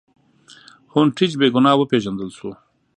[0.93, 2.51] هونټریج بې ګناه وپېژندل شو.